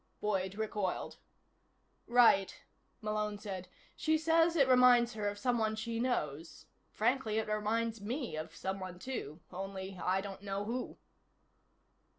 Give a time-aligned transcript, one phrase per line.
[0.19, 1.17] Boyd recoiled.
[2.07, 2.59] "Right,"
[3.03, 3.67] Malone said.
[3.95, 6.65] "She says it reminds her of someone she knows.
[6.91, 9.41] Frankly, it reminds me of someone, too.
[9.51, 10.97] Only I don't know who."